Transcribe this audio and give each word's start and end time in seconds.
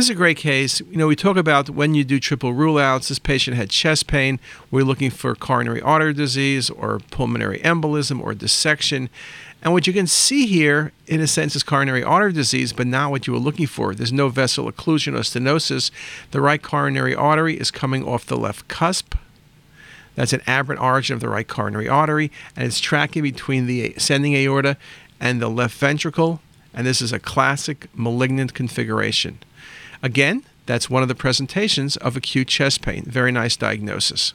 This 0.00 0.06
is 0.06 0.12
a 0.12 0.14
great 0.14 0.38
case. 0.38 0.80
You 0.80 0.96
know, 0.96 1.08
we 1.08 1.14
talk 1.14 1.36
about 1.36 1.68
when 1.68 1.94
you 1.94 2.04
do 2.04 2.18
triple 2.18 2.54
rule 2.54 2.78
outs, 2.78 3.10
this 3.10 3.18
patient 3.18 3.58
had 3.58 3.68
chest 3.68 4.06
pain. 4.06 4.40
We're 4.70 4.82
looking 4.82 5.10
for 5.10 5.34
coronary 5.34 5.82
artery 5.82 6.14
disease 6.14 6.70
or 6.70 7.00
pulmonary 7.10 7.58
embolism 7.58 8.18
or 8.18 8.32
dissection. 8.32 9.10
And 9.60 9.74
what 9.74 9.86
you 9.86 9.92
can 9.92 10.06
see 10.06 10.46
here, 10.46 10.92
in 11.06 11.20
a 11.20 11.26
sense, 11.26 11.54
is 11.54 11.62
coronary 11.62 12.02
artery 12.02 12.32
disease, 12.32 12.72
but 12.72 12.86
not 12.86 13.10
what 13.10 13.26
you 13.26 13.34
were 13.34 13.38
looking 13.38 13.66
for. 13.66 13.94
There's 13.94 14.10
no 14.10 14.30
vessel 14.30 14.72
occlusion 14.72 15.12
or 15.12 15.18
stenosis. 15.18 15.90
The 16.30 16.40
right 16.40 16.62
coronary 16.62 17.14
artery 17.14 17.58
is 17.58 17.70
coming 17.70 18.02
off 18.02 18.24
the 18.24 18.38
left 18.38 18.68
cusp. 18.68 19.16
That's 20.14 20.32
an 20.32 20.40
aberrant 20.46 20.80
origin 20.80 21.12
of 21.12 21.20
the 21.20 21.28
right 21.28 21.46
coronary 21.46 21.88
artery, 21.90 22.32
and 22.56 22.66
it's 22.66 22.80
tracking 22.80 23.22
between 23.22 23.66
the 23.66 23.92
ascending 23.92 24.34
aorta 24.34 24.78
and 25.20 25.42
the 25.42 25.50
left 25.50 25.76
ventricle. 25.76 26.40
And 26.72 26.86
this 26.86 27.02
is 27.02 27.12
a 27.12 27.18
classic 27.18 27.88
malignant 27.94 28.54
configuration. 28.54 29.40
Again, 30.02 30.44
that's 30.66 30.88
one 30.88 31.02
of 31.02 31.08
the 31.08 31.14
presentations 31.14 31.96
of 31.96 32.16
acute 32.16 32.48
chest 32.48 32.82
pain. 32.82 33.04
Very 33.04 33.32
nice 33.32 33.56
diagnosis. 33.56 34.34